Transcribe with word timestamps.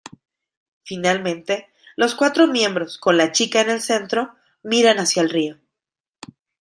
Finalmente 0.83 1.67
los 1.95 2.15
cuatro 2.15 2.47
miembros, 2.47 2.97
con 2.97 3.17
la 3.17 3.31
chica 3.31 3.61
en 3.61 3.69
el 3.69 3.81
centro, 3.81 4.33
miran 4.63 4.97
hacia 4.97 5.21
el 5.21 5.29
río. 5.29 5.59